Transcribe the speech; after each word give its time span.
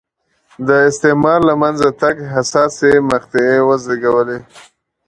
د 0.67 0.69
استعمار 0.89 1.39
له 1.49 1.53
منځه 1.61 1.87
تګ 2.01 2.15
حساسې 2.33 2.91
مقطعې 3.09 3.57
وزېږولې. 3.67 4.39